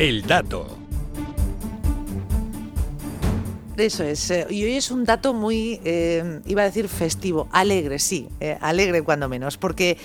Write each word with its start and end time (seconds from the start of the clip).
El 0.00 0.22
dato. 0.22 0.66
Eso 3.76 4.02
es. 4.02 4.30
eh, 4.30 4.46
Y 4.48 4.64
hoy 4.64 4.76
es 4.76 4.90
un 4.90 5.04
dato 5.04 5.34
muy, 5.34 5.78
eh, 5.84 6.40
iba 6.46 6.62
a 6.62 6.64
decir 6.64 6.88
festivo, 6.88 7.48
alegre, 7.52 7.98
sí, 7.98 8.26
eh, 8.40 8.56
alegre 8.62 9.02
cuando 9.02 9.28
menos, 9.28 9.58
porque 9.58 9.98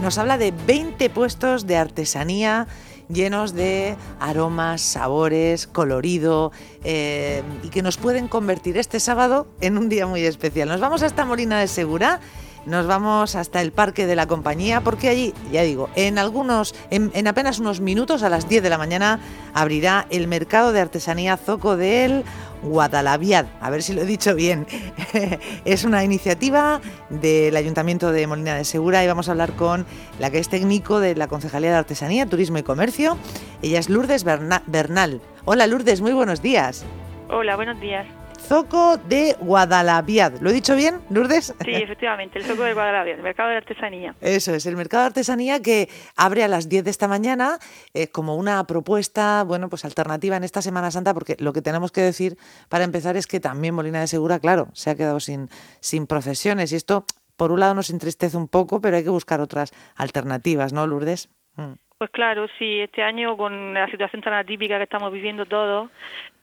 nos 0.00 0.16
habla 0.16 0.38
de 0.38 0.54
20 0.66 1.10
puestos 1.10 1.66
de 1.66 1.76
artesanía 1.76 2.68
llenos 3.10 3.52
de 3.52 3.96
aromas, 4.18 4.80
sabores, 4.80 5.66
colorido 5.66 6.50
y 6.82 7.68
que 7.68 7.82
nos 7.82 7.98
pueden 7.98 8.28
convertir 8.28 8.78
este 8.78 8.98
sábado 8.98 9.46
en 9.60 9.76
un 9.76 9.90
día 9.90 10.06
muy 10.06 10.24
especial. 10.24 10.68
Nos 10.70 10.80
vamos 10.80 11.02
hasta 11.02 11.26
Molina 11.26 11.60
de 11.60 11.68
Segura. 11.68 12.20
Nos 12.68 12.86
vamos 12.86 13.34
hasta 13.34 13.62
el 13.62 13.72
parque 13.72 14.06
de 14.06 14.14
la 14.14 14.26
compañía 14.26 14.82
porque 14.82 15.08
allí, 15.08 15.32
ya 15.50 15.62
digo, 15.62 15.88
en 15.96 16.18
algunos, 16.18 16.74
en, 16.90 17.10
en 17.14 17.26
apenas 17.26 17.58
unos 17.60 17.80
minutos, 17.80 18.22
a 18.22 18.28
las 18.28 18.46
10 18.46 18.62
de 18.62 18.68
la 18.68 18.76
mañana, 18.76 19.20
abrirá 19.54 20.06
el 20.10 20.28
mercado 20.28 20.72
de 20.72 20.80
artesanía 20.82 21.38
Zoco 21.38 21.78
del 21.78 22.24
Guadalaviad. 22.62 23.46
A 23.62 23.70
ver 23.70 23.82
si 23.82 23.94
lo 23.94 24.02
he 24.02 24.04
dicho 24.04 24.34
bien. 24.34 24.66
es 25.64 25.84
una 25.84 26.04
iniciativa 26.04 26.82
del 27.08 27.56
Ayuntamiento 27.56 28.12
de 28.12 28.26
Molina 28.26 28.54
de 28.54 28.64
Segura 28.64 29.02
y 29.02 29.06
vamos 29.06 29.28
a 29.28 29.30
hablar 29.32 29.52
con 29.54 29.86
la 30.18 30.30
que 30.30 30.38
es 30.38 30.50
técnico 30.50 31.00
de 31.00 31.14
la 31.16 31.26
Concejalía 31.26 31.70
de 31.70 31.76
Artesanía, 31.76 32.26
Turismo 32.26 32.58
y 32.58 32.62
Comercio. 32.64 33.16
Ella 33.62 33.78
es 33.78 33.88
Lourdes 33.88 34.24
Berna- 34.24 34.62
Bernal. 34.66 35.22
Hola 35.46 35.66
Lourdes, 35.66 36.02
muy 36.02 36.12
buenos 36.12 36.42
días. 36.42 36.84
Hola, 37.30 37.56
buenos 37.56 37.80
días. 37.80 38.06
Zoco 38.38 38.96
de 38.96 39.36
Guadalaviad. 39.40 40.40
¿Lo 40.40 40.50
he 40.50 40.52
dicho 40.52 40.74
bien, 40.74 41.00
Lourdes? 41.10 41.54
Sí, 41.64 41.74
efectivamente, 41.74 42.38
el 42.38 42.44
Zoco 42.44 42.62
de 42.62 42.74
Guadalajara, 42.74 43.10
el 43.10 43.22
mercado 43.22 43.50
de 43.50 43.56
artesanía. 43.56 44.14
Eso 44.20 44.54
es, 44.54 44.66
el 44.66 44.76
mercado 44.76 45.02
de 45.02 45.06
artesanía 45.08 45.60
que 45.60 45.88
abre 46.16 46.44
a 46.44 46.48
las 46.48 46.68
10 46.68 46.84
de 46.84 46.90
esta 46.90 47.08
mañana 47.08 47.58
eh, 47.94 48.08
como 48.08 48.36
una 48.36 48.64
propuesta, 48.64 49.44
bueno, 49.44 49.68
pues 49.68 49.84
alternativa 49.84 50.36
en 50.36 50.44
esta 50.44 50.62
Semana 50.62 50.90
Santa, 50.90 51.14
porque 51.14 51.36
lo 51.38 51.52
que 51.52 51.62
tenemos 51.62 51.92
que 51.92 52.00
decir 52.00 52.38
para 52.68 52.84
empezar 52.84 53.16
es 53.16 53.26
que 53.26 53.40
también 53.40 53.74
Molina 53.74 54.00
de 54.00 54.06
Segura, 54.06 54.38
claro, 54.38 54.68
se 54.72 54.90
ha 54.90 54.94
quedado 54.94 55.20
sin, 55.20 55.48
sin 55.80 56.06
procesiones 56.06 56.72
y 56.72 56.76
esto, 56.76 57.04
por 57.36 57.52
un 57.52 57.60
lado, 57.60 57.74
nos 57.74 57.90
entristece 57.90 58.36
un 58.36 58.48
poco, 58.48 58.80
pero 58.80 58.96
hay 58.96 59.04
que 59.04 59.10
buscar 59.10 59.40
otras 59.40 59.72
alternativas, 59.96 60.72
¿no, 60.72 60.86
Lourdes? 60.86 61.28
Mm. 61.56 61.87
Pues 61.98 62.10
claro, 62.12 62.46
sí, 62.60 62.80
este 62.80 63.02
año 63.02 63.36
con 63.36 63.74
la 63.74 63.90
situación 63.90 64.22
tan 64.22 64.32
atípica 64.32 64.76
que 64.76 64.84
estamos 64.84 65.12
viviendo 65.12 65.46
todos, 65.46 65.90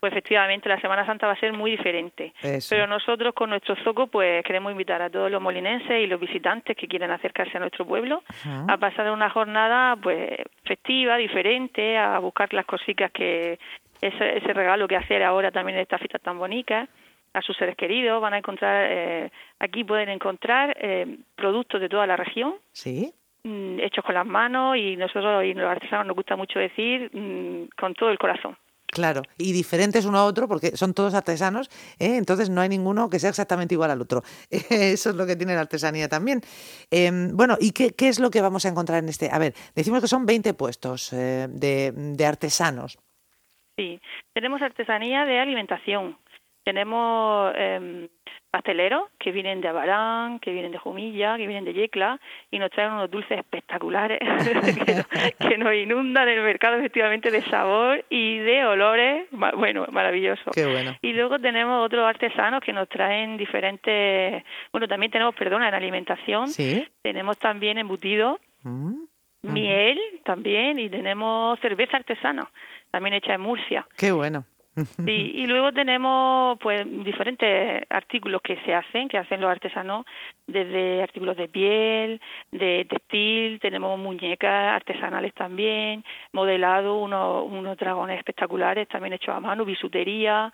pues 0.02 0.11
efectivamente 0.11 0.67
la 0.67 0.81
Semana 0.81 1.06
Santa 1.06 1.28
va 1.28 1.34
a 1.34 1.39
ser 1.39 1.53
muy 1.53 1.72
diferente. 1.72 2.34
Eso. 2.42 2.67
Pero 2.70 2.88
nosotros 2.88 3.34
con 3.34 3.52
nuestro 3.52 3.76
Zoco 3.78 4.08
pues 4.08 4.44
queremos 4.44 4.73
invitar 4.73 5.02
a 5.02 5.09
todos 5.09 5.31
los 5.31 5.42
molinenses 5.42 6.03
y 6.03 6.08
los 6.08 6.20
visitantes 6.20 6.76
que 6.76 6.89
quieran 6.89 7.11
acercarse 7.11 7.56
a 7.56 7.61
nuestro 7.61 7.86
pueblo 7.86 8.22
Ajá. 8.28 8.66
a 8.67 8.78
pasar 8.78 9.09
una 9.11 9.30
jornada 9.30 9.95
pues 9.95 10.30
festiva, 10.66 11.16
diferente, 11.16 11.98
a 11.98 12.20
buscar 12.20 12.53
las 12.53 12.66
cositas 12.66 13.09
que 13.11 13.58
ese, 14.02 14.38
ese 14.38 14.53
regalo 14.53 14.89
que 14.89 14.98
hacer 14.98 15.23
ahora 15.23 15.52
también 15.52 15.78
en 15.78 15.83
estas 15.83 16.02
fiestas 16.02 16.22
tan 16.22 16.38
bonitas 16.38 16.89
a 17.36 17.42
sus 17.42 17.56
seres 17.58 17.76
queridos, 17.76 18.22
van 18.22 18.33
a 18.33 18.38
encontrar, 18.38 18.88
eh, 18.89 19.30
aquí 19.59 19.83
pueden 19.83 20.08
encontrar 20.09 20.76
eh, 20.80 21.17
productos 21.36 21.81
de 21.81 21.89
toda 21.89 22.08
la 22.08 22.16
región, 22.16 22.56
¿Sí? 22.72 23.14
Mm, 23.45 23.79
hechos 23.79 24.03
con 24.03 24.15
las 24.15 24.25
manos 24.25 24.77
y 24.77 24.97
nosotros 24.97 25.43
y 25.43 25.53
los 25.53 25.69
artesanos 25.69 26.07
nos 26.07 26.15
gusta 26.15 26.35
mucho 26.35 26.59
decir 26.59 27.09
mm, 27.13 27.69
con 27.79 27.93
todo 27.93 28.09
el 28.09 28.17
corazón. 28.17 28.57
Claro, 28.87 29.23
y 29.37 29.52
diferentes 29.52 30.05
uno 30.05 30.19
a 30.19 30.25
otro 30.25 30.47
porque 30.47 30.77
son 30.77 30.93
todos 30.93 31.15
artesanos, 31.15 31.69
¿eh? 31.99 32.15
entonces 32.15 32.49
no 32.49 32.61
hay 32.61 32.69
ninguno 32.69 33.09
que 33.09 33.19
sea 33.19 33.29
exactamente 33.29 33.73
igual 33.75 33.91
al 33.91 34.02
otro. 34.02 34.21
Eso 34.49 35.09
es 35.09 35.15
lo 35.15 35.25
que 35.25 35.35
tiene 35.35 35.53
la 35.53 35.61
artesanía 35.61 36.07
también. 36.07 36.41
Eh, 36.91 37.11
bueno, 37.33 37.57
¿y 37.59 37.71
qué, 37.71 37.91
qué 37.91 38.07
es 38.07 38.19
lo 38.19 38.29
que 38.29 38.41
vamos 38.41 38.65
a 38.65 38.69
encontrar 38.69 39.03
en 39.03 39.09
este? 39.09 39.29
A 39.31 39.39
ver, 39.39 39.53
decimos 39.75 40.02
que 40.02 40.07
son 40.07 40.25
20 40.25 40.53
puestos 40.53 41.11
eh, 41.13 41.47
de, 41.49 41.91
de 41.91 42.25
artesanos. 42.25 42.97
Sí, 43.77 43.99
tenemos 44.33 44.61
artesanía 44.61 45.25
de 45.25 45.39
alimentación, 45.39 46.17
tenemos 46.65 47.53
eh, 47.55 48.09
pasteleros 48.52 49.03
que 49.20 49.31
vienen 49.31 49.61
de 49.61 49.67
Abarán, 49.67 50.39
que 50.39 50.52
vienen 50.52 50.71
de 50.71 50.77
Jumilla, 50.77 51.37
que 51.37 51.45
vienen 51.45 51.64
de 51.65 51.73
Yecla 51.73 52.20
y 52.52 52.58
nos 52.59 52.71
traen 52.71 52.93
unos 52.93 53.11
dulces 53.11 53.37
espectaculares 53.37 54.20
que, 54.86 54.95
nos- 54.95 55.08
que 55.52 55.58
nos 55.58 55.73
inundan 55.76 56.27
el 56.27 56.42
mercado 56.42 56.77
efectivamente 56.77 57.30
de 57.31 57.42
sabor 57.43 58.03
y 58.09 58.39
de 58.39 58.65
olores, 58.65 59.27
bueno, 59.31 59.86
maravilloso. 59.92 60.52
Qué 60.53 60.65
bueno. 60.65 60.95
Y 61.02 61.14
luego 61.14 61.37
tenemos 61.39 61.86
otros 61.86 62.03
artesanos 62.05 62.61
que 62.61 62.73
nos 62.73 62.89
traen 62.89 63.37
diferentes, 63.37 64.43
bueno, 64.71 64.87
también 64.87 65.11
tenemos, 65.11 65.36
perdona, 65.36 65.67
en 65.70 65.76
alimentación, 65.76 66.47
¿Sí? 66.47 66.87
tenemos 67.02 67.37
también 67.37 67.77
embutidos, 67.77 68.39
Mm, 68.64 69.03
miel 69.43 69.99
también 70.23 70.80
y 70.80 70.89
tenemos 70.89 71.59
cerveza 71.59 71.97
artesana, 71.97 72.49
también 72.89 73.14
hecha 73.14 73.36
en 73.36 73.42
Murcia. 73.42 73.86
Qué 73.95 74.11
bueno. 74.11 74.43
Sí, 74.75 75.31
y 75.36 75.47
luego 75.47 75.71
tenemos 75.71 76.58
pues 76.59 76.86
diferentes 77.03 77.83
artículos 77.89 78.41
que 78.41 78.58
se 78.65 78.73
hacen, 78.73 79.08
que 79.08 79.17
hacen 79.17 79.41
los 79.41 79.49
artesanos, 79.49 80.05
desde 80.47 81.02
artículos 81.02 81.37
de 81.37 81.47
piel, 81.47 82.21
de 82.52 82.85
textil, 82.89 83.59
tenemos 83.59 83.97
muñecas 83.97 84.75
artesanales 84.75 85.33
también, 85.33 86.03
modelado, 86.33 86.97
unos, 86.97 87.45
unos 87.49 87.77
dragones 87.77 88.17
espectaculares 88.17 88.87
también 88.87 89.14
hechos 89.14 89.35
a 89.35 89.39
mano, 89.39 89.65
bisutería, 89.65 90.52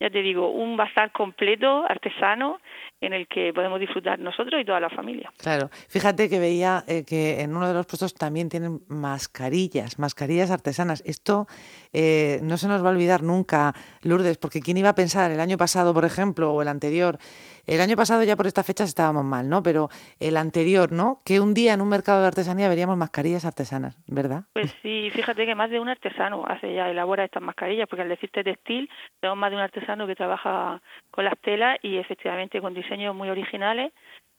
ya 0.00 0.10
te 0.10 0.22
digo, 0.22 0.50
un 0.50 0.76
bazar 0.76 1.12
completo 1.12 1.84
artesano 1.88 2.60
en 3.00 3.12
el 3.12 3.28
que 3.28 3.52
podemos 3.52 3.80
disfrutar 3.80 4.18
nosotros 4.18 4.60
y 4.60 4.64
toda 4.64 4.80
la 4.80 4.90
familia. 4.90 5.32
Claro, 5.38 5.68
fíjate 5.88 6.28
que 6.28 6.38
veía 6.38 6.84
eh, 6.86 7.04
que 7.04 7.40
en 7.40 7.54
uno 7.54 7.68
de 7.68 7.74
los 7.74 7.86
puestos 7.86 8.14
también 8.14 8.48
tienen 8.48 8.80
mascarillas, 8.88 9.98
mascarillas 9.98 10.50
artesanas. 10.50 11.02
Esto 11.06 11.46
eh, 11.92 12.40
no 12.42 12.56
se 12.56 12.68
nos 12.68 12.82
va 12.82 12.88
a 12.88 12.92
olvidar 12.92 13.22
nunca, 13.22 13.74
Lourdes, 14.02 14.38
porque 14.38 14.60
¿quién 14.60 14.76
iba 14.76 14.90
a 14.90 14.94
pensar 14.94 15.30
el 15.30 15.40
año 15.40 15.56
pasado, 15.58 15.92
por 15.92 16.04
ejemplo, 16.04 16.52
o 16.52 16.62
el 16.62 16.68
anterior? 16.68 17.18
El 17.66 17.80
año 17.80 17.96
pasado 17.96 18.22
ya 18.24 18.36
por 18.36 18.46
estas 18.46 18.66
fechas 18.66 18.88
estábamos 18.88 19.24
mal, 19.24 19.48
¿no? 19.48 19.62
Pero 19.62 19.88
el 20.20 20.36
anterior, 20.36 20.92
¿no? 20.92 21.20
Que 21.24 21.40
un 21.40 21.54
día 21.54 21.72
en 21.72 21.80
un 21.80 21.88
mercado 21.88 22.20
de 22.20 22.26
artesanía 22.26 22.68
veríamos 22.68 22.96
mascarillas 22.98 23.46
artesanas, 23.46 23.96
¿verdad? 24.06 24.44
Pues 24.52 24.74
sí, 24.82 25.10
fíjate 25.10 25.46
que 25.46 25.54
más 25.54 25.70
de 25.70 25.80
un 25.80 25.88
artesano 25.88 26.44
hace 26.46 26.74
ya, 26.74 26.90
elabora 26.90 27.24
estas 27.24 27.42
mascarillas, 27.42 27.88
porque 27.88 28.02
al 28.02 28.08
decirte 28.08 28.44
textil, 28.44 28.90
tenemos 29.20 29.38
más 29.38 29.50
de 29.50 29.56
un 29.56 29.62
artesano 29.62 30.06
que 30.06 30.14
trabaja 30.14 30.82
con 31.10 31.24
las 31.24 31.38
telas 31.40 31.78
y 31.82 31.96
efectivamente 31.96 32.60
con 32.60 32.74
diseños 32.84 33.14
muy 33.14 33.30
originales 33.30 33.92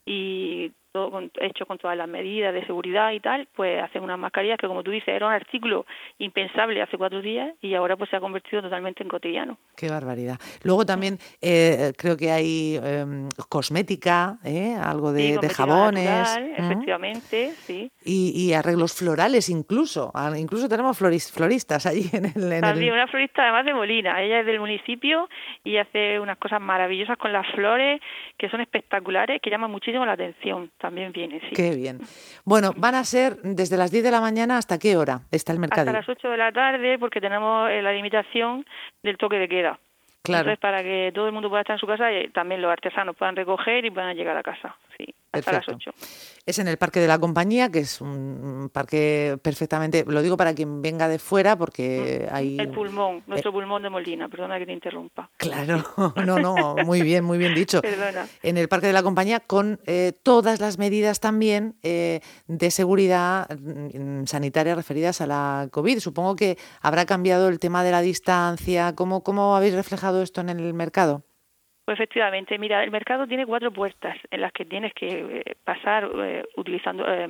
y 0.06 0.72
todo 0.96 1.12
con- 1.12 1.30
hecho 1.42 1.66
con 1.66 1.78
todas 1.78 1.98
las 1.98 2.08
medidas 2.08 2.54
de 2.54 2.66
seguridad 2.66 3.12
y 3.12 3.20
tal, 3.20 3.48
pues 3.54 3.84
hacen 3.84 4.02
unas 4.02 4.18
mascarillas 4.18 4.58
que 4.58 4.68
como 4.68 4.82
tú 4.82 4.92
dices 4.92 5.10
era 5.10 5.28
un 5.28 5.34
artículo 5.34 5.86
impensable 6.20 6.82
hace 6.82 6.98
cuatro 6.98 7.22
días 7.22 7.54
y 7.62 7.74
ahora 7.76 7.98
pues 7.98 8.10
se 8.10 8.16
ha 8.16 8.22
convertido 8.22 8.62
totalmente 8.62 9.04
en 9.04 9.10
cotidiano. 9.10 9.58
Qué 9.76 9.90
barbaridad. 9.90 10.38
Luego 10.64 10.86
también 10.86 11.18
eh, 11.42 11.92
creo 11.98 12.16
que 12.16 12.32
hay 12.32 12.80
em, 12.82 13.28
cosmética, 13.50 14.38
¿eh? 14.46 14.76
algo 14.82 15.12
de, 15.12 15.34
Sí, 15.34 15.38
de 15.42 15.50
jabones. 15.50 16.06
natural, 16.06 16.44
¿m? 16.44 16.56
efectivamente, 16.58 17.52
sí. 17.58 17.92
Y, 18.06 18.32
y 18.36 18.54
arreglos 18.54 18.94
florales 18.94 19.50
incluso. 19.50 20.14
Incluso 20.38 20.70
tenemos 20.70 20.98
floris- 21.02 21.32
floristas 21.34 21.86
allí 21.86 22.10
en 22.14 22.26
el... 22.26 22.54
en 22.54 22.62
También 22.62 22.90
el- 22.94 23.00
una 23.00 23.08
florista 23.08 23.42
además 23.44 23.66
de 23.66 23.74
Molina, 23.74 24.22
ella 24.24 24.40
es 24.40 24.46
del 24.46 24.60
municipio 24.60 25.28
y 25.64 25.78
hace 25.78 26.20
unas 26.20 26.38
cosas 26.38 26.62
maravillosas 26.62 27.18
con 27.18 27.34
las 27.34 27.46
flores 27.54 28.00
que 28.38 28.50
son 28.50 28.62
espectaculares, 28.62 29.42
que 29.42 29.50
llaman 29.50 29.72
muchísimo 29.72 30.06
la 30.06 30.14
atención. 30.14 30.72
También 30.86 31.12
viene, 31.12 31.40
sí. 31.40 31.56
Qué 31.56 31.76
bien. 31.76 31.98
Bueno, 32.44 32.72
van 32.78 32.94
a 32.94 33.04
ser 33.04 33.38
desde 33.42 33.76
las 33.76 33.90
10 33.90 34.04
de 34.04 34.12
la 34.12 34.22
mañana 34.22 34.60
hasta 34.60 34.78
qué 34.78 34.96
hora 34.98 35.22
está 35.32 35.52
el 35.52 35.58
Hasta 35.58 35.62
mercadillo. 35.62 35.94
las 35.94 36.08
8 36.08 36.30
de 36.30 36.38
la 36.38 36.52
tarde 36.52 37.00
porque 37.00 37.20
tenemos 37.20 37.72
eh, 37.72 37.82
la 37.82 37.92
limitación 37.92 38.64
del 39.02 39.18
toque 39.18 39.38
de 39.38 39.50
queda. 39.50 39.80
Claro. 40.22 40.42
Entonces, 40.52 40.60
para 40.60 40.84
que 40.84 41.12
todo 41.16 41.26
el 41.26 41.32
mundo 41.34 41.50
pueda 41.50 41.62
estar 41.62 41.74
en 41.74 41.80
su 41.80 41.88
casa 41.88 42.12
y 42.12 42.30
también 42.30 42.62
los 42.62 42.72
artesanos 42.72 43.16
puedan 43.16 43.36
recoger 43.36 43.84
y 43.84 43.90
puedan 43.90 44.16
llegar 44.16 44.38
a 44.38 44.44
casa. 44.44 44.76
Sí, 44.98 45.14
hasta 45.32 45.52
Perfecto. 45.52 45.72
las 45.74 45.88
8. 45.88 45.92
Es 46.46 46.60
en 46.60 46.68
el 46.68 46.78
Parque 46.78 47.00
de 47.00 47.08
la 47.08 47.20
Compañía, 47.20 47.70
que 47.70 47.80
es 47.80 48.02
un 48.02 48.70
parque 48.72 49.38
perfectamente, 49.42 50.06
lo 50.08 50.22
digo 50.22 50.38
para 50.38 50.54
quien 50.54 50.82
venga 50.82 51.08
de 51.08 51.20
fuera, 51.20 51.58
porque 51.58 52.28
hay... 52.32 52.56
Mm, 52.56 52.60
El 52.60 52.70
pulmón, 52.70 53.24
nuestro 53.28 53.52
pulmón 53.52 53.82
de 53.82 53.90
Molina, 53.90 54.30
perdona 54.30 54.60
que 54.60 54.66
te 54.66 54.74
interrumpa. 54.74 55.30
Claro, 55.38 55.84
no, 56.26 56.40
no, 56.40 56.76
muy 56.86 57.02
bien, 57.02 57.26
muy 57.26 57.38
bien 57.38 57.56
dicho. 57.56 57.82
Perdona. 57.82 58.28
En 58.44 58.58
el 58.58 58.68
Parque 58.68 58.88
de 58.88 58.94
la 58.94 59.04
Compañía 59.04 59.40
con 59.40 59.80
eh, 59.86 60.14
todas 60.24 60.60
las 60.60 60.78
medidas 60.78 61.20
también 61.20 61.76
eh, 61.84 62.22
de 62.48 62.72
seguridad 62.72 63.50
mm, 63.50 64.26
sanitaria 64.26 64.76
referidas 64.76 65.22
a 65.22 65.28
la 65.28 65.68
COVID. 65.72 66.00
Supongo 66.00 66.36
que 66.36 66.58
habrá 66.82 67.06
cambiado 67.06 67.50
el 67.50 67.60
tema 67.60 67.84
de 67.84 67.92
la 67.92 68.02
distancia. 68.02 68.94
¿Cómo, 68.96 69.24
cómo 69.24 69.56
habéis 69.56 69.74
reflejado 69.74 70.22
esto 70.22 70.42
en 70.42 70.50
el 70.50 70.74
mercado? 70.74 71.24
Pues 71.86 72.00
efectivamente, 72.00 72.58
mira, 72.58 72.84
el 72.84 72.90
mercado 72.90 73.28
tiene 73.28 73.46
cuatro 73.46 73.72
puertas 73.72 74.18
en 74.32 74.42
las 74.42 74.52
que 74.52 74.66
tienes 74.66 74.92
que 74.94 75.08
eh, 75.08 75.56
pasar 75.64 76.10
eh, 76.18 76.44
utilizando 76.58 77.06
eh, 77.08 77.30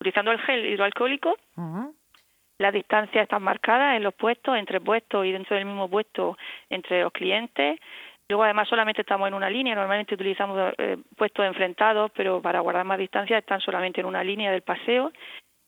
utilizando 0.00 0.32
el 0.32 0.40
gel 0.40 0.66
hidroalcohólico. 0.66 1.36
Ujú. 1.56 1.94
Las 2.58 2.72
distancias 2.72 3.22
están 3.22 3.42
marcadas 3.42 3.96
en 3.96 4.02
los 4.02 4.14
puestos, 4.14 4.56
entre 4.56 4.80
puestos 4.80 5.24
y 5.24 5.32
dentro 5.32 5.56
del 5.56 5.64
mismo 5.66 5.88
puesto 5.88 6.36
entre 6.68 7.02
los 7.02 7.12
clientes. 7.12 7.78
Luego, 8.28 8.44
además, 8.44 8.68
solamente 8.68 9.02
estamos 9.02 9.28
en 9.28 9.34
una 9.34 9.50
línea. 9.50 9.74
Normalmente 9.74 10.14
utilizamos 10.14 10.72
eh, 10.78 10.96
puestos 11.16 11.44
enfrentados, 11.44 12.10
pero 12.14 12.40
para 12.40 12.60
guardar 12.60 12.84
más 12.84 12.98
distancia 12.98 13.38
están 13.38 13.60
solamente 13.60 14.00
en 14.00 14.06
una 14.06 14.24
línea 14.24 14.50
del 14.50 14.62
paseo. 14.62 15.12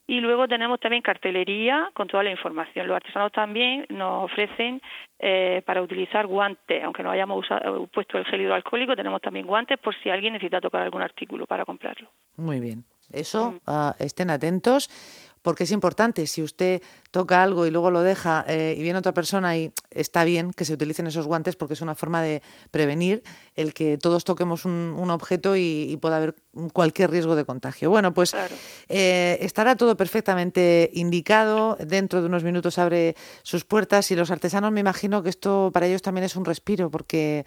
Y 0.07 0.21
luego 0.21 0.47
tenemos 0.47 0.81
también 0.81 1.03
cartelería 1.03 1.91
con 1.95 2.09
toda 2.09 2.23
la 2.23 2.31
información. 2.31 2.87
Los 2.87 2.97
artesanos 2.97 3.33
también 3.33 3.87
nos 3.89 4.25
ofrecen 4.25 4.83
eh, 5.19 5.63
para 5.65 5.81
utilizar 5.81 6.27
guantes, 6.27 6.85
aunque 6.85 7.03
no 7.03 7.11
hayamos 7.11 7.39
usado, 7.39 7.87
puesto 7.87 8.19
el 8.19 8.27
gel 8.27 8.43
hidroalcohólico, 8.43 8.95
tenemos 8.95 9.23
también 9.23 9.47
guantes 9.47 9.79
por 9.79 9.95
si 10.03 10.11
alguien 10.11 10.35
necesita 10.35 10.61
tocar 10.61 10.83
algún 10.83 11.01
artículo 11.01 11.47
para 11.47 11.65
comprarlo. 11.65 12.09
Muy 12.37 12.61
bien. 12.61 12.85
Eso, 13.13 13.61
ah, 13.67 13.95
estén 13.99 14.31
atentos 14.31 14.91
porque 15.45 15.65
es 15.65 15.73
importante. 15.73 16.27
Si 16.27 16.43
usted 16.43 16.83
toca 17.11 17.43
algo 17.43 17.67
y 17.67 17.71
luego 17.71 17.91
lo 17.91 18.01
deja 18.01 18.47
eh, 18.49 18.75
y 18.77 18.83
viene 18.83 18.99
otra 18.99 19.13
persona 19.13 19.57
y 19.59 19.73
está 19.91 20.25
bien 20.25 20.53
que 20.53 20.65
se 20.65 20.73
utilicen 20.73 21.07
esos 21.07 21.27
guantes 21.27 21.55
porque 21.55 21.75
es 21.75 21.83
una 21.83 21.95
forma 21.95 22.23
de 22.23 22.43
prevenir 22.71 23.23
el 23.55 23.75
que 23.75 23.99
todos 23.99 24.25
toquemos 24.25 24.65
un, 24.65 25.11
objeto 25.11 25.55
y, 25.55 25.99
pueda 26.01 26.17
haber 26.17 26.35
cualquier 26.73 27.11
riesgo 27.11 27.37
de 27.37 27.45
contagio. 27.45 27.91
Bueno, 27.91 28.15
pues 28.15 28.35
eh, 28.89 29.37
estará 29.43 29.77
todo 29.77 29.99
perfectamente 29.99 30.91
indicado. 30.95 31.77
Dentro 31.79 32.23
de 32.23 32.27
unos 32.27 32.43
minutos 32.43 32.79
abre 32.79 33.15
sus 33.43 33.65
puertas 33.65 34.11
y 34.11 34.17
los 34.17 34.31
artesanos 34.31 34.73
me 34.73 34.81
imagino 34.81 35.23
que 35.23 35.29
esto 35.29 35.71
para 35.75 35.87
ellos 35.87 36.01
también 36.01 36.25
es 36.25 36.37
un 36.37 36.47
respiro 36.47 36.91
porque 36.91 37.45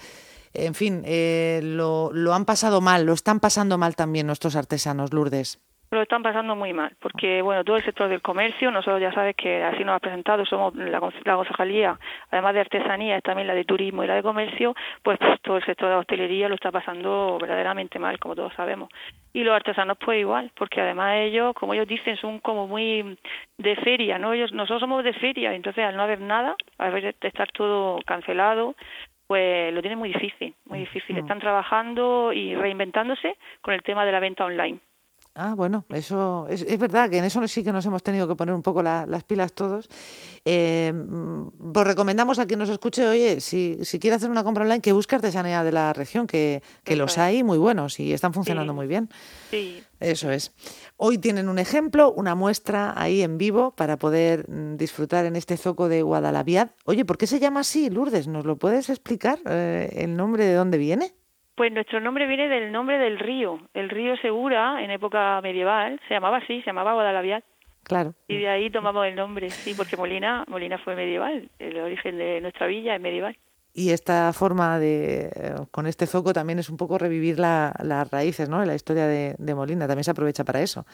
en 0.54 0.76
fin, 0.76 1.02
eh, 1.04 1.62
lo, 1.64 2.12
lo 2.14 2.36
han 2.36 2.46
pasado 2.46 2.80
mal, 2.80 3.08
lo 3.08 3.14
están 3.14 3.40
pasando 3.40 3.80
mal 3.80 3.96
también 3.96 4.28
nuestros 4.28 4.56
artesanos, 4.56 5.14
Lourdes 5.14 5.60
lo 5.92 6.02
están 6.02 6.24
pasando 6.24 6.56
muy 6.56 6.74
mal, 6.74 6.94
porque 7.00 7.42
bueno, 7.42 7.64
todo 7.64 7.78
el 7.78 7.84
sector 7.84 8.10
del 8.10 8.22
comercio, 8.22 8.72
nosotros 8.72 9.02
ya 9.02 9.12
sabes 9.14 9.36
que 9.36 9.64
así 9.64 9.84
nos 9.84 9.96
ha 9.96 10.00
presentado, 10.00 10.46
somos 10.46 10.76
la, 10.76 11.00
la 11.24 11.36
concejalía, 11.36 11.98
además 12.32 12.54
de 12.54 12.60
artesanía, 12.62 13.18
es 13.18 13.24
también 13.24 13.48
la 13.48 13.56
de 13.56 13.66
turismo 13.66 14.04
y 14.04 14.08
la 14.08 14.16
de 14.16 14.24
comercio, 14.24 14.76
pues, 15.04 15.18
pues, 15.18 15.42
todo 15.42 15.58
el 15.58 15.66
sector 15.66 15.90
de 15.90 15.96
la 15.96 16.00
hostelería 16.00 16.50
lo 16.50 16.56
está 16.56 16.72
pasando 16.72 17.38
verdaderamente 17.40 18.00
mal, 18.00 18.20
como 18.20 18.36
todos 18.36 18.54
sabemos. 18.54 18.90
Y 19.34 19.44
los 19.44 19.56
artesanos 19.56 19.98
pues 19.98 20.20
igual, 20.20 20.52
porque 20.56 20.82
además 20.82 21.16
ellos, 21.18 21.54
como 21.54 21.74
ellos 21.74 21.88
dicen, 21.88 22.18
son 22.18 22.40
como 22.40 22.68
muy 22.68 23.18
de 23.58 23.76
feria, 23.78 24.18
¿no? 24.18 24.34
Ellos, 24.34 24.52
nosotros 24.52 24.82
somos 24.82 25.04
de 25.04 25.14
feria, 25.14 25.54
entonces 25.54 25.86
al 25.86 25.96
no 25.96 26.04
haber 26.04 26.22
nada, 26.22 26.56
al 26.78 26.96
estar 27.04 27.52
todo 27.52 28.00
cancelado, 28.06 28.76
pues 29.28 29.74
lo 29.74 29.82
tienen 29.82 30.00
muy 30.00 30.10
difícil, 30.10 30.56
muy 30.66 30.80
difícil. 30.80 31.16
Mm. 31.16 31.20
Están 31.20 31.40
trabajando 31.40 32.32
y 32.34 32.56
reinventándose 32.56 33.36
con 33.62 33.74
el 33.74 33.84
tema 33.84 34.06
de 34.06 34.12
la 34.12 34.20
venta 34.20 34.46
online. 34.46 34.80
Ah, 35.40 35.54
bueno, 35.54 35.86
eso 35.90 36.48
es, 36.50 36.64
es, 36.64 36.80
verdad 36.80 37.12
que 37.12 37.20
en 37.20 37.24
eso 37.24 37.48
sí 37.48 37.64
que 37.64 37.72
nos 37.72 37.86
hemos 37.86 38.02
tenido 38.02 38.28
que 38.28 38.36
poner 38.36 38.56
un 38.56 38.64
poco 38.64 38.82
las 38.82 39.24
pilas 39.24 39.54
todos. 39.54 39.88
Eh, 40.44 40.92
mm, 40.92 41.72
pues 41.72 41.86
recomendamos 41.86 42.40
a 42.40 42.48
quien 42.48 42.58
nos 42.58 42.70
escuche, 42.70 43.08
oye, 43.08 43.40
si, 43.40 43.78
si 43.84 44.00
quiere 44.00 44.16
hacer 44.16 44.32
una 44.32 44.44
compra 44.44 44.64
online, 44.64 44.82
que 44.82 44.94
busque 44.94 45.14
artesanía 45.14 45.64
de 45.64 45.72
la 45.72 45.94
región, 45.94 46.26
que, 46.26 46.64
que 46.84 46.96
los 46.96 47.20
hay 47.20 47.44
muy 47.44 47.60
buenos 47.60 48.00
y 48.00 48.14
están 48.14 48.34
funcionando 48.34 48.74
muy 48.74 48.88
bien. 48.88 49.10
Sí. 49.52 49.84
Eso 50.00 50.32
es. 50.32 50.54
Hoy 50.96 51.20
tienen 51.20 51.50
un 51.50 51.60
ejemplo, 51.60 52.12
una 52.12 52.34
muestra 52.34 53.00
ahí 53.00 53.22
en 53.22 53.38
vivo 53.38 53.76
para 53.76 53.98
poder 53.98 54.50
mm, 54.50 54.78
disfrutar 54.78 55.26
en 55.26 55.36
este 55.36 55.56
zoco 55.56 55.88
de 55.88 56.02
Guadalaviad. 56.02 56.72
Oye, 56.86 57.06
¿por 57.06 57.20
qué 57.20 57.28
se 57.28 57.40
llama 57.40 57.60
así, 57.60 57.92
Lourdes? 57.92 58.28
¿Nos 58.28 58.44
lo 58.44 58.58
puedes 58.58 58.90
explicar 58.90 59.38
eh, 59.48 59.90
el 59.98 60.16
nombre 60.16 60.46
de 60.46 60.56
dónde 60.56 60.80
viene? 60.80 61.14
Pues 61.58 61.74
nuestro 61.74 62.00
nombre 62.00 62.28
viene 62.28 62.48
del 62.50 62.72
nombre 62.72 63.00
del 63.00 63.18
río. 63.18 63.60
El 63.74 63.90
río 63.90 64.16
Segura, 64.18 64.84
en 64.84 64.92
época 64.92 65.42
medieval, 65.42 66.00
se 66.08 66.14
llamaba 66.14 66.38
así, 66.38 66.62
se 66.62 66.68
llamaba 66.68 66.94
Guadalaviat. 66.94 67.44
Claro. 67.82 68.14
Y 68.28 68.38
de 68.38 68.48
ahí 68.48 68.70
tomamos 68.70 69.08
el 69.08 69.16
nombre, 69.16 69.50
sí, 69.50 69.74
porque 69.76 69.98
Molina, 69.98 70.46
Molina 70.48 70.78
fue 70.78 70.96
medieval, 70.96 71.50
el 71.58 71.78
origen 71.80 72.20
de 72.20 72.42
nuestra 72.42 72.68
villa 72.68 72.94
es 72.94 73.02
medieval. 73.02 73.36
Y 73.74 73.90
esta 73.90 74.34
forma 74.34 74.78
de, 74.78 75.32
eh, 75.34 75.56
con 75.72 75.88
este 75.88 76.06
foco 76.06 76.32
también 76.32 76.60
es 76.60 76.70
un 76.70 76.78
poco 76.78 76.98
revivir 76.98 77.40
las 77.40 78.10
raíces, 78.12 78.50
¿no? 78.50 78.64
La 78.64 78.76
historia 78.76 79.08
de, 79.08 79.56
Molina, 79.56 79.88
también 79.88 80.04
se 80.04 80.12
aprovecha 80.12 80.44
para 80.44 80.62
eso. 80.62 80.86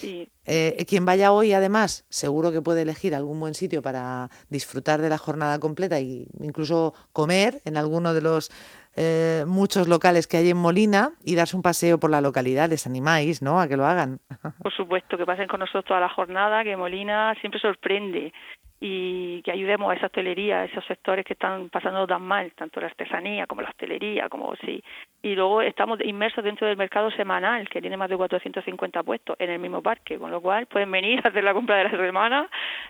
Sí. 0.00 0.28
Eh, 0.44 0.84
quien 0.88 1.04
vaya 1.04 1.32
hoy, 1.32 1.52
además, 1.52 2.04
seguro 2.08 2.52
que 2.52 2.62
puede 2.62 2.82
elegir 2.82 3.14
algún 3.14 3.40
buen 3.40 3.54
sitio 3.54 3.82
para 3.82 4.30
disfrutar 4.48 5.00
de 5.02 5.08
la 5.08 5.18
jornada 5.18 5.58
completa 5.58 5.98
e 5.98 6.26
incluso 6.40 6.94
comer 7.12 7.60
en 7.64 7.76
alguno 7.76 8.14
de 8.14 8.20
los 8.20 8.50
eh, 8.96 9.44
muchos 9.46 9.88
locales 9.88 10.26
que 10.26 10.38
hay 10.38 10.50
en 10.50 10.56
Molina 10.56 11.10
y 11.24 11.34
darse 11.36 11.56
un 11.56 11.62
paseo 11.62 11.98
por 11.98 12.10
la 12.10 12.20
localidad. 12.20 12.70
Les 12.70 12.86
animáis, 12.86 13.42
¿no? 13.42 13.60
A 13.60 13.68
que 13.68 13.76
lo 13.76 13.84
hagan. 13.84 14.20
Por 14.62 14.72
supuesto, 14.72 15.18
que 15.18 15.26
pasen 15.26 15.48
con 15.48 15.60
nosotros 15.60 15.84
toda 15.84 16.00
la 16.00 16.08
jornada, 16.08 16.64
que 16.64 16.76
Molina 16.76 17.34
siempre 17.40 17.60
sorprende 17.60 18.32
y 18.78 19.40
que 19.42 19.52
ayudemos 19.52 19.90
a 19.90 19.94
esa 19.94 20.06
hostelería, 20.06 20.60
a 20.60 20.64
esos 20.64 20.84
sectores 20.84 21.24
que 21.24 21.32
están 21.32 21.70
pasando 21.70 22.06
tan 22.06 22.22
mal, 22.22 22.52
tanto 22.52 22.80
la 22.80 22.88
artesanía 22.88 23.46
como 23.46 23.62
la 23.62 23.70
hostelería, 23.70 24.28
como 24.28 24.54
sí. 24.56 24.82
Y 25.22 25.34
luego 25.34 25.62
estamos 25.62 25.98
inmersos 26.04 26.44
dentro 26.44 26.66
del 26.66 26.76
mercado 26.76 27.10
semanal, 27.12 27.68
que 27.70 27.80
tiene 27.80 27.96
más 27.96 28.10
de 28.10 28.16
450 28.16 29.02
puestos 29.02 29.36
en 29.38 29.50
el 29.50 29.58
mismo 29.58 29.82
parque, 29.82 30.18
con 30.18 30.30
lo 30.30 30.40
cual 30.40 30.66
pueden 30.66 30.90
venir 30.90 31.20
a 31.24 31.28
hacer 31.28 31.42
la 31.42 31.54
compra 31.54 31.76
de 31.76 31.84
la 31.84 31.90
semana, 31.90 32.48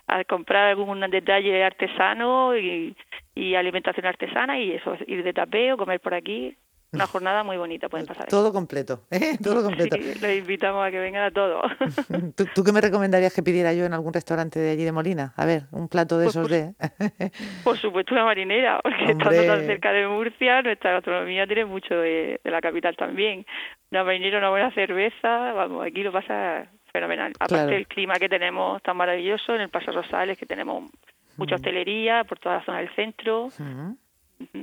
a 0.08 0.24
comprar 0.24 0.68
algún 0.68 1.00
detalle 1.08 1.62
artesano 1.62 2.56
y, 2.56 2.96
y 3.34 3.54
alimentación 3.54 4.06
artesana 4.06 4.58
y 4.58 4.72
eso, 4.72 4.96
ir 5.06 5.22
de 5.22 5.32
tapeo, 5.32 5.76
comer 5.76 6.00
por 6.00 6.14
aquí, 6.14 6.56
una 6.96 7.06
jornada 7.06 7.44
muy 7.44 7.56
bonita, 7.56 7.88
pueden 7.88 8.06
pasar. 8.06 8.26
Todo 8.26 8.52
completo, 8.52 9.02
¿eh? 9.10 9.36
Todo 9.42 9.62
completo. 9.62 9.96
Sí, 9.96 10.18
les 10.20 10.38
invitamos 10.38 10.86
a 10.86 10.90
que 10.90 10.98
vengan 10.98 11.24
a 11.24 11.30
todos. 11.30 11.62
¿Tú, 12.54 12.64
qué 12.64 12.72
me 12.72 12.80
recomendarías 12.80 13.32
que 13.34 13.42
pidiera 13.42 13.72
yo 13.72 13.84
en 13.84 13.94
algún 13.94 14.12
restaurante 14.12 14.58
de 14.58 14.70
allí 14.70 14.84
de 14.84 14.92
Molina? 14.92 15.32
A 15.36 15.46
ver, 15.46 15.64
un 15.72 15.88
plato 15.88 16.18
de 16.18 16.24
pues 16.24 16.36
esos 16.36 16.48
de... 16.48 16.74
por 17.64 17.78
supuesto 17.78 18.14
una 18.14 18.24
marinera, 18.24 18.80
porque 18.82 19.12
estando 19.12 19.46
tan 19.46 19.66
cerca 19.66 19.92
de 19.92 20.06
Murcia, 20.06 20.62
nuestra 20.62 20.92
gastronomía 20.92 21.46
tiene 21.46 21.64
mucho 21.64 21.94
de, 21.94 22.40
la 22.44 22.60
capital 22.60 22.96
también. 22.96 23.46
Una 23.90 24.04
marinera, 24.04 24.38
una 24.38 24.50
buena 24.50 24.72
cerveza, 24.72 25.52
vamos, 25.52 25.86
aquí 25.86 26.02
lo 26.02 26.12
pasa 26.12 26.66
fenomenal. 26.92 27.32
Aparte 27.38 27.74
del 27.74 27.86
clima 27.86 28.14
que 28.14 28.28
tenemos 28.28 28.82
tan 28.82 28.96
maravilloso, 28.96 29.54
en 29.54 29.60
el 29.62 29.68
Paso 29.68 29.92
Rosales, 29.92 30.38
que 30.38 30.46
tenemos 30.46 30.90
mucha 31.36 31.56
hostelería 31.56 32.24
por 32.24 32.38
toda 32.38 32.56
la 32.56 32.64
zona 32.64 32.78
del 32.78 32.94
centro. 32.94 33.48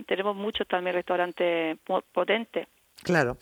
Tenemos 0.07 0.35
muchos 0.35 0.67
también 0.67 0.95
restaurantes 0.95 1.77
potentes. 2.13 2.67
Claro. 3.03 3.38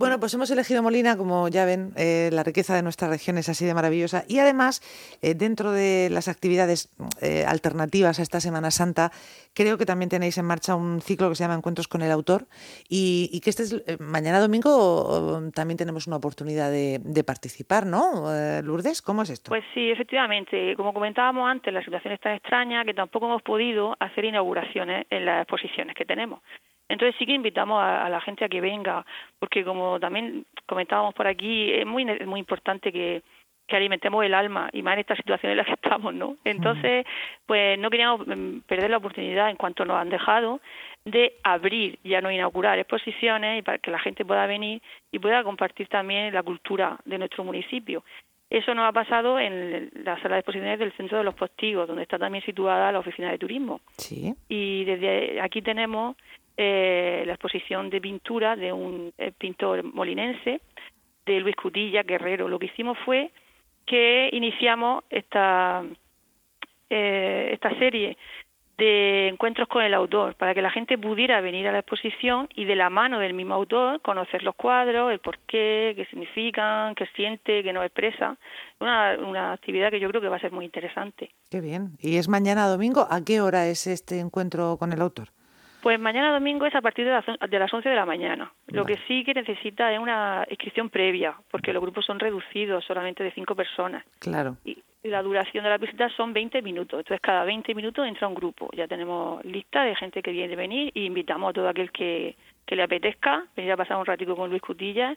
Bueno, 0.00 0.18
pues 0.18 0.32
hemos 0.32 0.50
elegido 0.50 0.82
Molina, 0.82 1.18
como 1.18 1.48
ya 1.48 1.66
ven, 1.66 1.92
eh, 1.94 2.30
la 2.32 2.42
riqueza 2.42 2.74
de 2.74 2.82
nuestra 2.82 3.08
región 3.08 3.36
es 3.36 3.50
así 3.50 3.66
de 3.66 3.74
maravillosa. 3.74 4.24
Y 4.26 4.38
además, 4.38 4.80
eh, 5.20 5.34
dentro 5.34 5.72
de 5.72 6.08
las 6.10 6.26
actividades 6.26 6.88
eh, 7.20 7.44
alternativas 7.46 8.18
a 8.18 8.22
esta 8.22 8.40
Semana 8.40 8.70
Santa, 8.70 9.10
creo 9.52 9.76
que 9.76 9.84
también 9.84 10.08
tenéis 10.08 10.38
en 10.38 10.46
marcha 10.46 10.74
un 10.74 11.02
ciclo 11.02 11.28
que 11.28 11.34
se 11.34 11.44
llama 11.44 11.54
Encuentros 11.54 11.86
con 11.86 12.00
el 12.00 12.10
Autor 12.12 12.46
y, 12.88 13.38
que 13.44 13.50
este 13.50 13.64
es 13.64 14.00
mañana 14.00 14.40
domingo 14.40 15.50
también 15.54 15.76
tenemos 15.76 16.06
una 16.06 16.16
oportunidad 16.16 16.70
de, 16.70 16.98
de 17.04 17.24
participar, 17.24 17.84
¿no? 17.84 18.24
Lourdes, 18.62 19.02
¿cómo 19.02 19.20
es 19.20 19.28
esto? 19.28 19.50
Pues 19.50 19.64
sí, 19.74 19.90
efectivamente. 19.90 20.74
Como 20.76 20.94
comentábamos 20.94 21.46
antes, 21.46 21.74
la 21.74 21.84
situación 21.84 22.14
es 22.14 22.20
tan 22.20 22.32
extraña 22.32 22.86
que 22.86 22.94
tampoco 22.94 23.26
hemos 23.26 23.42
podido 23.42 23.94
hacer 24.00 24.24
inauguraciones 24.24 25.06
en 25.10 25.26
las 25.26 25.42
exposiciones 25.42 25.94
que 25.94 26.06
tenemos. 26.06 26.40
Entonces 26.90 27.14
sí 27.18 27.24
que 27.24 27.32
invitamos 27.32 27.80
a, 27.80 28.08
la 28.08 28.20
gente 28.20 28.44
a 28.44 28.48
que 28.48 28.60
venga, 28.60 29.06
porque 29.38 29.64
como 29.64 30.00
también 30.00 30.44
comentábamos 30.66 31.14
por 31.14 31.28
aquí, 31.28 31.72
es 31.72 31.86
muy, 31.86 32.04
muy 32.26 32.40
importante 32.40 32.92
que, 32.92 33.22
alimentemos 33.70 34.24
el 34.24 34.34
alma 34.34 34.68
y 34.72 34.82
más 34.82 34.94
en 34.94 34.98
esta 34.98 35.14
situación 35.14 35.52
en 35.52 35.58
la 35.58 35.64
que 35.64 35.74
estamos, 35.74 36.12
¿no? 36.12 36.34
Entonces, 36.42 37.06
pues 37.46 37.78
no 37.78 37.88
queríamos 37.88 38.26
mm, 38.26 38.62
perder 38.66 38.90
la 38.90 38.96
oportunidad 38.96 39.48
en 39.48 39.54
cuanto 39.54 39.84
nos 39.84 39.96
han 39.96 40.10
dejado 40.10 40.60
de 41.04 41.34
abrir, 41.44 42.00
ya 42.02 42.20
no 42.20 42.32
inaugurar 42.32 42.80
exposiciones 42.80 43.60
y 43.60 43.62
para 43.62 43.78
que 43.78 43.92
la 43.92 44.00
gente 44.00 44.24
pueda 44.24 44.44
venir 44.46 44.82
y 45.12 45.20
pueda 45.20 45.44
compartir 45.44 45.86
también 45.86 46.34
la 46.34 46.42
cultura 46.42 46.98
de 47.04 47.18
nuestro 47.18 47.44
municipio. 47.44 48.02
Eso 48.50 48.74
nos 48.74 48.88
ha 48.88 48.92
pasado 48.92 49.38
en 49.38 49.88
la 50.02 50.20
sala 50.20 50.34
de 50.34 50.40
exposiciones 50.40 50.80
del 50.80 50.92
Centro 50.94 51.18
de 51.18 51.24
los 51.24 51.34
Postigos, 51.34 51.86
donde 51.86 52.02
está 52.02 52.18
también 52.18 52.44
situada 52.44 52.90
la 52.90 52.98
oficina 52.98 53.30
de 53.30 53.38
turismo. 53.38 53.80
Sí. 53.96 54.34
Y 54.48 54.84
desde 54.84 55.40
aquí 55.40 55.62
tenemos 55.62 56.16
eh, 56.56 57.22
la 57.26 57.32
exposición 57.32 57.90
de 57.90 58.00
pintura 58.00 58.56
de 58.56 58.72
un 58.72 59.12
eh, 59.18 59.32
pintor 59.36 59.82
molinense, 59.82 60.60
de 61.26 61.40
Luis 61.40 61.56
Cutilla 61.56 62.02
Guerrero. 62.02 62.48
Lo 62.48 62.58
que 62.58 62.66
hicimos 62.66 62.98
fue 63.04 63.30
que 63.86 64.28
iniciamos 64.32 65.04
esta, 65.10 65.84
eh, 66.88 67.50
esta 67.52 67.70
serie 67.78 68.16
de 68.80 69.28
encuentros 69.28 69.68
con 69.68 69.84
el 69.84 69.92
autor 69.92 70.34
para 70.36 70.54
que 70.54 70.62
la 70.62 70.70
gente 70.70 70.96
pudiera 70.96 71.42
venir 71.42 71.68
a 71.68 71.72
la 71.72 71.80
exposición 71.80 72.48
y 72.54 72.64
de 72.64 72.76
la 72.76 72.88
mano 72.88 73.18
del 73.18 73.34
mismo 73.34 73.54
autor 73.54 74.00
conocer 74.00 74.42
los 74.42 74.54
cuadros, 74.54 75.12
el 75.12 75.18
porqué, 75.18 75.92
qué 75.94 76.06
significan, 76.08 76.94
qué 76.94 77.06
siente, 77.14 77.62
qué 77.62 77.72
nos 77.74 77.84
expresa. 77.84 78.38
Una, 78.80 79.18
una 79.18 79.52
actividad 79.52 79.90
que 79.90 80.00
yo 80.00 80.08
creo 80.08 80.22
que 80.22 80.28
va 80.28 80.36
a 80.36 80.40
ser 80.40 80.52
muy 80.52 80.64
interesante. 80.64 81.30
Qué 81.50 81.60
bien. 81.60 81.98
¿Y 82.00 82.16
es 82.16 82.28
mañana 82.28 82.68
domingo? 82.68 83.06
¿A 83.10 83.22
qué 83.22 83.42
hora 83.42 83.66
es 83.66 83.86
este 83.86 84.18
encuentro 84.18 84.78
con 84.78 84.94
el 84.94 85.02
autor? 85.02 85.28
Pues 85.82 85.98
mañana 85.98 86.32
domingo 86.32 86.66
es 86.66 86.74
a 86.74 86.82
partir 86.82 87.06
de 87.06 87.12
las, 87.12 87.24
de 87.26 87.58
las 87.58 87.72
11 87.72 87.88
de 87.88 87.94
la 87.94 88.04
mañana. 88.04 88.52
Lo 88.68 88.84
que 88.84 88.98
sí 89.08 89.24
que 89.24 89.34
necesita 89.34 89.92
es 89.92 89.98
una 89.98 90.46
inscripción 90.50 90.90
previa, 90.90 91.34
porque 91.50 91.72
los 91.72 91.82
grupos 91.82 92.04
son 92.04 92.18
reducidos, 92.18 92.84
solamente 92.84 93.24
de 93.24 93.32
cinco 93.32 93.54
personas. 93.54 94.04
Claro. 94.18 94.56
Y 94.64 94.76
la 95.02 95.22
duración 95.22 95.64
de 95.64 95.70
la 95.70 95.78
visita 95.78 96.10
son 96.10 96.32
20 96.32 96.60
minutos. 96.60 97.00
Entonces, 97.00 97.20
cada 97.22 97.44
20 97.44 97.74
minutos 97.74 98.06
entra 98.06 98.28
un 98.28 98.34
grupo. 98.34 98.68
Ya 98.76 98.86
tenemos 98.86 99.42
lista 99.44 99.84
de 99.84 99.96
gente 99.96 100.22
que 100.22 100.32
viene 100.32 100.52
a 100.52 100.56
venir 100.56 100.92
y 100.94 101.06
invitamos 101.06 101.50
a 101.50 101.52
todo 101.54 101.68
aquel 101.68 101.90
que, 101.90 102.36
que 102.66 102.76
le 102.76 102.82
apetezca 102.82 103.46
venir 103.56 103.72
a 103.72 103.76
pasar 103.76 103.96
un 103.96 104.04
ratito 104.04 104.36
con 104.36 104.50
Luis 104.50 104.62
Cutilla 104.62 105.16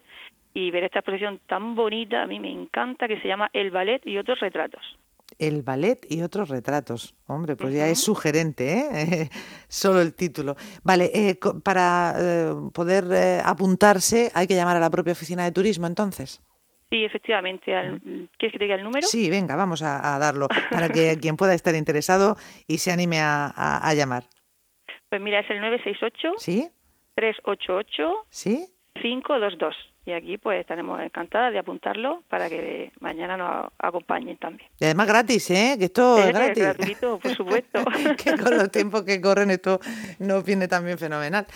y 0.54 0.70
ver 0.70 0.84
esta 0.84 1.00
exposición 1.00 1.40
tan 1.46 1.74
bonita, 1.74 2.22
a 2.22 2.26
mí 2.26 2.40
me 2.40 2.50
encanta, 2.50 3.08
que 3.08 3.20
se 3.20 3.28
llama 3.28 3.50
El 3.52 3.70
Ballet 3.70 4.06
y 4.06 4.16
otros 4.16 4.40
retratos. 4.40 4.98
El 5.38 5.62
ballet 5.62 6.06
y 6.08 6.22
otros 6.22 6.48
retratos. 6.48 7.14
Hombre, 7.26 7.56
pues 7.56 7.74
ya 7.74 7.88
es 7.88 8.00
sugerente, 8.00 8.88
¿eh? 8.92 9.30
Solo 9.68 10.00
el 10.00 10.14
título. 10.14 10.56
Vale, 10.82 11.10
eh, 11.14 11.38
para 11.62 12.14
eh, 12.18 12.52
poder 12.72 13.40
apuntarse 13.44 14.30
hay 14.34 14.46
que 14.46 14.54
llamar 14.54 14.76
a 14.76 14.80
la 14.80 14.90
propia 14.90 15.12
oficina 15.12 15.44
de 15.44 15.52
turismo, 15.52 15.86
entonces. 15.86 16.42
Sí, 16.90 17.04
efectivamente. 17.04 17.74
Al, 17.74 18.00
¿Quieres 18.38 18.52
que 18.52 18.58
te 18.58 18.64
diga 18.64 18.76
el 18.76 18.84
número? 18.84 19.06
Sí, 19.06 19.28
venga, 19.28 19.56
vamos 19.56 19.82
a, 19.82 20.18
darlo 20.18 20.48
para 20.70 20.88
que 20.88 21.18
quien 21.20 21.36
pueda 21.36 21.54
estar 21.54 21.74
interesado 21.74 22.36
y 22.66 22.78
se 22.78 22.92
anime 22.92 23.20
a, 23.20 23.48
a, 23.56 23.94
llamar. 23.94 24.24
Pues 25.08 25.20
mira, 25.20 25.40
es 25.40 25.50
el 25.50 25.60
968. 25.60 26.34
¿Sí? 26.38 26.70
388. 27.16 28.26
¿Sí? 28.30 28.66
522. 28.94 29.93
Y 30.06 30.12
aquí 30.12 30.36
pues 30.36 30.60
estaremos 30.60 31.00
encantadas 31.00 31.50
de 31.52 31.58
apuntarlo 31.58 32.22
para 32.28 32.50
que 32.50 32.92
mañana 33.00 33.38
nos 33.38 33.72
acompañen 33.78 34.36
también. 34.36 34.68
Y 34.78 34.84
además 34.84 35.06
gratis, 35.06 35.50
¿eh? 35.50 35.76
Que 35.78 35.86
esto 35.86 36.18
es, 36.18 36.28
gratis. 36.28 36.62
Es 36.62 36.76
gratuito, 36.76 37.18
por 37.18 37.34
supuesto. 37.34 37.82
que 38.22 38.36
con 38.36 38.58
los 38.58 38.70
tiempos 38.70 39.04
que 39.04 39.22
corren 39.22 39.50
esto 39.50 39.80
nos 40.18 40.44
viene 40.44 40.68
también 40.68 40.98
fenomenal. 40.98 41.46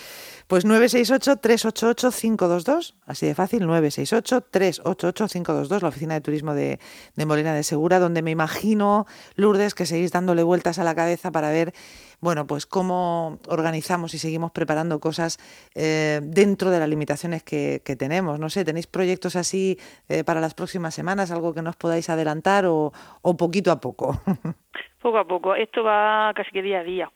Pues 0.46 0.64
968-388-522, 0.64 2.94
así 3.04 3.26
de 3.26 3.34
fácil, 3.34 3.64
968-388-522, 3.64 5.82
la 5.82 5.88
oficina 5.88 6.14
de 6.14 6.22
turismo 6.22 6.54
de, 6.54 6.80
de 7.16 7.26
Molina 7.26 7.52
de 7.52 7.62
Segura, 7.62 7.98
donde 7.98 8.22
me 8.22 8.30
imagino, 8.30 9.04
Lourdes, 9.34 9.74
que 9.74 9.84
seguís 9.84 10.10
dándole 10.10 10.42
vueltas 10.42 10.78
a 10.78 10.84
la 10.84 10.94
cabeza 10.94 11.30
para 11.30 11.50
ver 11.50 11.74
bueno, 12.20 12.46
pues 12.46 12.66
cómo 12.66 13.38
organizamos 13.48 14.14
y 14.14 14.18
seguimos 14.18 14.50
preparando 14.50 14.98
cosas 14.98 15.38
eh, 15.75 16.20
dentro 16.22 16.70
de 16.70 16.80
las 16.80 16.88
limitaciones 16.88 17.42
que, 17.42 17.80
tenemos. 17.98 18.38
No 18.38 18.48
sé, 18.48 18.64
¿tenéis 18.64 18.87
proyectos 18.87 19.34
así 19.34 19.78
eh, 20.08 20.25
para 20.25 20.40
las 20.40 20.54
próximas 20.54 20.94
semanas, 20.94 21.30
algo 21.30 21.54
que 21.54 21.62
nos 21.62 21.76
podáis 21.76 22.10
adelantar 22.10 22.64
o, 22.66 22.92
poquito 23.38 23.72
a 23.72 23.80
poco? 23.80 24.20
poco 25.02 25.18
a 25.18 25.25
poco, 25.25 25.54
esto 25.54 25.82
va 25.82 26.32
casi 26.34 26.50
que 26.50 26.62
día 26.62 26.80
a 26.80 26.84
día. 26.84 27.10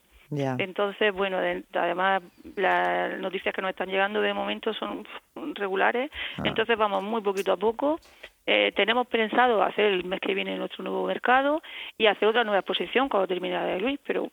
Entonces, 0.57 1.13
bueno, 1.13 1.37
además 1.73 2.23
las 2.55 3.19
noticias 3.19 3.53
que 3.53 3.61
nos 3.61 3.69
están 3.69 3.89
llegando 3.89 4.19
de 4.19 4.33
momento 4.33 4.73
son 4.73 5.05
regulares, 5.55 6.09
ah. 6.37 6.43
entonces 6.45 6.77
vamos 6.77 7.03
muy 7.03 7.21
poquito 7.21 7.51
a 7.51 7.57
poco. 7.57 7.99
Eh, 8.45 8.73
tenemos 8.75 9.07
pensado 9.07 9.63
hacer 9.63 9.85
el 9.85 10.03
mes 10.03 10.19
que 10.19 10.33
viene 10.33 10.57
nuestro 10.57 10.83
nuevo 10.83 11.05
mercado 11.05 11.61
y 11.97 12.07
hacer 12.07 12.27
otra 12.27 12.43
nueva 12.43 12.59
exposición 12.59 13.07
cuando 13.07 13.27
termine 13.27 13.53
la 13.53 13.65
de 13.65 13.79
Luis, 13.79 13.99
pero 14.05 14.29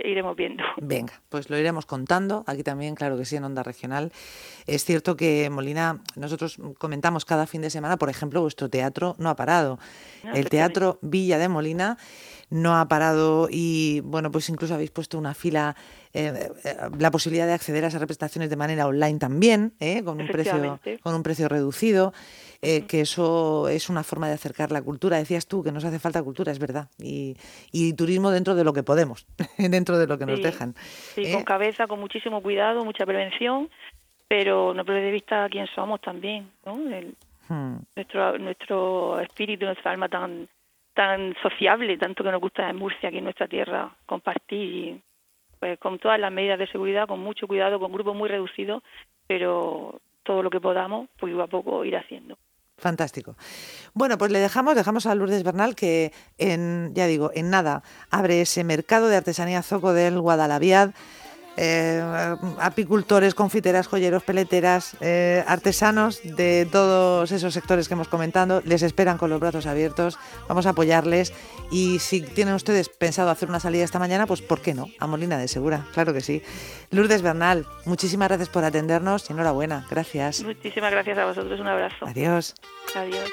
iremos 0.00 0.36
viendo. 0.36 0.64
Venga, 0.80 1.12
pues 1.28 1.50
lo 1.50 1.58
iremos 1.58 1.86
contando. 1.86 2.44
Aquí 2.46 2.62
también, 2.62 2.94
claro 2.94 3.16
que 3.16 3.24
sí, 3.24 3.36
en 3.36 3.44
Onda 3.44 3.62
Regional. 3.62 4.12
Es 4.66 4.84
cierto 4.84 5.16
que 5.16 5.48
Molina, 5.50 6.00
nosotros 6.16 6.58
comentamos 6.78 7.24
cada 7.24 7.46
fin 7.46 7.62
de 7.62 7.70
semana, 7.70 7.96
por 7.96 8.08
ejemplo, 8.08 8.40
vuestro 8.40 8.68
teatro 8.68 9.14
no 9.18 9.28
ha 9.28 9.36
parado. 9.36 9.78
el 10.34 10.48
Teatro 10.48 10.98
Villa 11.02 11.38
de 11.38 11.48
Molina 11.48 11.98
no 12.52 12.76
ha 12.76 12.86
parado 12.86 13.48
y, 13.50 14.00
bueno, 14.00 14.30
pues 14.30 14.48
incluso 14.50 14.74
habéis 14.74 14.90
puesto 14.90 15.18
una 15.18 15.32
fila, 15.32 15.74
eh, 16.12 16.50
eh, 16.64 16.76
la 16.98 17.10
posibilidad 17.10 17.46
de 17.46 17.54
acceder 17.54 17.82
a 17.84 17.88
esas 17.88 18.00
representaciones 18.00 18.50
de 18.50 18.56
manera 18.56 18.86
online 18.86 19.18
también, 19.18 19.72
¿eh? 19.80 20.04
con, 20.04 20.20
un 20.20 20.26
precio, 20.28 20.78
con 21.02 21.14
un 21.14 21.22
precio 21.22 21.48
reducido. 21.48 22.12
Eh, 22.64 22.86
que 22.86 23.00
eso 23.00 23.68
es 23.68 23.88
una 23.88 24.04
forma 24.04 24.28
de 24.28 24.34
acercar 24.34 24.70
la 24.70 24.82
cultura. 24.82 25.16
Decías 25.16 25.48
tú 25.48 25.64
que 25.64 25.72
nos 25.72 25.84
hace 25.84 25.98
falta 25.98 26.22
cultura, 26.22 26.52
es 26.52 26.60
verdad, 26.60 26.88
y, 26.96 27.36
y 27.72 27.92
turismo 27.94 28.30
dentro 28.30 28.54
de 28.54 28.62
lo 28.62 28.72
que 28.72 28.84
podemos, 28.84 29.26
dentro 29.58 29.98
de 29.98 30.06
lo 30.06 30.16
que 30.16 30.26
nos 30.26 30.40
dejan. 30.40 30.74
Sí, 30.76 31.32
con 31.32 31.42
cabeza, 31.42 31.88
con 31.88 31.98
muchísimo 31.98 32.40
cuidado, 32.40 32.84
mucha 32.84 33.04
prevención, 33.04 33.68
pero 34.28 34.74
no 34.74 34.84
perder 34.84 35.06
de 35.06 35.10
vista 35.10 35.48
quién 35.50 35.66
somos 35.74 36.00
también, 36.02 36.52
¿no? 36.64 36.76
Hmm. 37.48 37.78
nuestro, 37.96 38.38
nuestro 38.38 39.18
espíritu, 39.18 39.64
nuestra 39.64 39.90
alma 39.90 40.08
tan 40.08 40.48
tan 40.94 41.34
sociable, 41.42 41.96
tanto 41.98 42.22
que 42.22 42.30
nos 42.30 42.40
gusta 42.40 42.68
en 42.68 42.76
Murcia, 42.76 43.08
aquí 43.08 43.18
en 43.18 43.24
nuestra 43.24 43.48
tierra, 43.48 43.90
compartir 44.06 45.00
pues 45.58 45.78
con 45.78 45.98
todas 45.98 46.18
las 46.18 46.32
medidas 46.32 46.58
de 46.58 46.66
seguridad, 46.66 47.06
con 47.06 47.20
mucho 47.20 47.46
cuidado, 47.46 47.78
con 47.78 47.92
grupos 47.92 48.16
muy 48.16 48.28
reducidos, 48.28 48.82
pero 49.26 50.00
todo 50.24 50.42
lo 50.42 50.50
que 50.50 50.60
podamos, 50.60 51.08
pues 51.18 51.32
a 51.38 51.46
poco 51.46 51.84
ir 51.84 51.96
haciendo. 51.96 52.36
Fantástico. 52.78 53.36
Bueno, 53.94 54.18
pues 54.18 54.32
le 54.32 54.40
dejamos, 54.40 54.74
dejamos 54.74 55.06
a 55.06 55.14
Lourdes 55.14 55.44
Bernal 55.44 55.76
que 55.76 56.10
en, 56.36 56.92
ya 56.94 57.06
digo, 57.06 57.30
en 57.32 57.48
nada 57.48 57.82
abre 58.10 58.40
ese 58.40 58.64
mercado 58.64 59.08
de 59.08 59.16
artesanía 59.16 59.62
zoco 59.62 59.92
del 59.92 60.20
Guadalaviad 60.20 60.90
eh, 61.56 62.02
apicultores, 62.58 63.34
confiteras, 63.34 63.86
joyeros, 63.86 64.22
peleteras, 64.22 64.96
eh, 65.00 65.44
artesanos 65.46 66.20
de 66.22 66.66
todos 66.70 67.30
esos 67.32 67.54
sectores 67.54 67.88
que 67.88 67.94
hemos 67.94 68.08
comentado, 68.08 68.62
les 68.64 68.82
esperan 68.82 69.18
con 69.18 69.30
los 69.30 69.40
brazos 69.40 69.66
abiertos, 69.66 70.18
vamos 70.48 70.66
a 70.66 70.70
apoyarles 70.70 71.32
y 71.70 71.98
si 71.98 72.22
tienen 72.22 72.54
ustedes 72.54 72.88
pensado 72.88 73.30
hacer 73.30 73.48
una 73.48 73.60
salida 73.60 73.84
esta 73.84 73.98
mañana, 73.98 74.26
pues 74.26 74.42
¿por 74.42 74.60
qué 74.60 74.74
no? 74.74 74.88
A 74.98 75.06
Molina 75.06 75.38
de 75.38 75.48
Segura, 75.48 75.86
claro 75.92 76.12
que 76.12 76.20
sí. 76.20 76.42
Lourdes 76.90 77.22
Bernal, 77.22 77.66
muchísimas 77.84 78.28
gracias 78.28 78.48
por 78.48 78.64
atendernos 78.64 79.28
y 79.28 79.32
enhorabuena, 79.32 79.86
gracias. 79.90 80.42
Muchísimas 80.42 80.90
gracias 80.90 81.18
a 81.18 81.26
vosotros, 81.26 81.60
un 81.60 81.68
abrazo. 81.68 82.06
Adiós. 82.06 82.54
Adiós. 82.94 83.30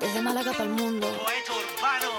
Desde 0.00 0.22
Málaga 0.22 0.52
para 0.52 0.64
el 0.64 0.70
mundo. 0.70 1.06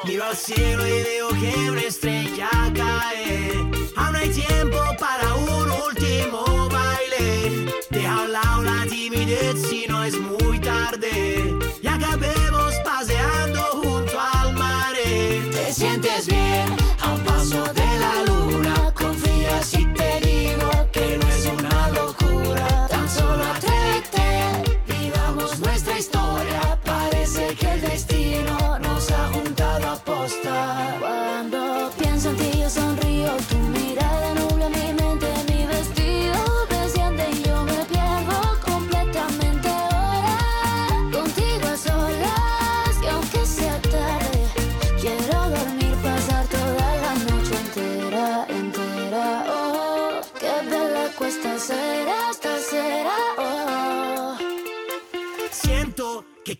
Miro 0.03 0.23
al 0.23 0.35
cielo 0.35 0.85
y 0.87 1.03
veo 1.03 1.29
que 1.29 1.69
una 1.69 1.81
estrella 1.81 2.49
cae. 2.73 3.51
Aún 3.95 4.15
hay 4.15 4.29
tiempo 4.29 4.77
para 4.99 5.35
un 5.35 5.69
último 5.87 6.67
baile. 6.69 7.71
Deja 7.91 8.13
a 8.15 8.21
un 8.23 8.31
lado 8.31 8.63
la 8.63 8.85
timidez 8.87 9.61
si 9.69 9.85
no 9.87 10.03
es 10.03 10.19
muy 10.19 10.59
tarde. 10.59 11.55
Y 11.83 11.87
acabemos 11.87 12.73
paseando 12.83 13.61
junto 13.83 14.19
al 14.19 14.53
mar. 14.53 14.95
Te 14.95 15.71
sientes 15.71 16.25
bien 16.25 16.75
a 17.01 17.15
paso 17.23 17.71
de 17.73 17.90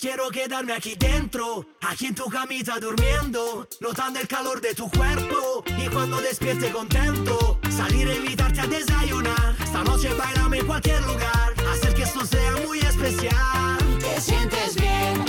quiero 0.01 0.29
quedarme 0.31 0.73
aquí 0.73 0.95
dentro, 0.95 1.63
aquí 1.81 2.07
en 2.07 2.15
tu 2.15 2.25
camita 2.25 2.79
durmiendo, 2.79 3.67
notando 3.79 4.19
el 4.19 4.27
calor 4.27 4.59
de 4.59 4.73
tu 4.73 4.89
cuerpo 4.89 5.63
y 5.77 5.87
cuando 5.89 6.19
despierte 6.19 6.71
contento, 6.71 7.59
salir 7.69 8.07
a 8.07 8.15
invitarte 8.15 8.61
a 8.61 8.67
desayunar. 8.67 9.55
Esta 9.63 9.83
noche 9.83 10.11
bailame 10.15 10.57
en 10.57 10.65
cualquier 10.65 11.01
lugar, 11.03 11.53
hacer 11.71 11.93
que 11.93 12.01
esto 12.01 12.25
sea 12.25 12.51
muy 12.65 12.79
especial. 12.79 13.77
Te 13.99 14.19
sientes 14.19 14.75
bien 14.75 15.20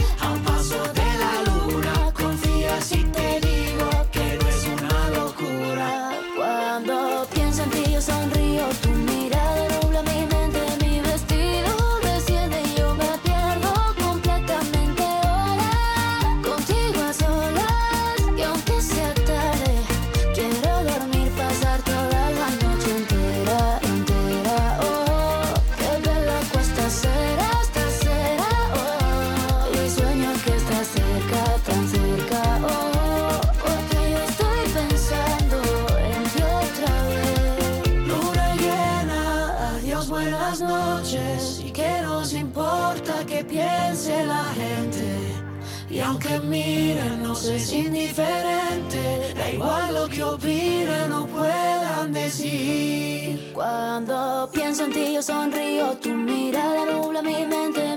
piense 43.44 44.24
la 44.24 44.44
gente. 44.54 45.42
Y 45.90 46.00
aunque 46.00 46.38
miren, 46.40 47.22
no 47.22 47.32
es 47.34 47.72
indiferente. 47.72 49.34
Da 49.34 49.50
igual 49.50 49.94
lo 49.94 50.08
que 50.08 50.22
opinen 50.22 51.12
o 51.12 51.26
puedan 51.26 52.12
decir. 52.12 53.52
Cuando 53.52 54.48
pienso 54.52 54.84
en 54.84 54.92
ti 54.92 55.14
yo 55.14 55.22
sonrío, 55.22 55.96
tu 55.98 56.10
mirada 56.10 56.86
nubla 56.86 57.20
mi 57.20 57.44
mente, 57.46 57.91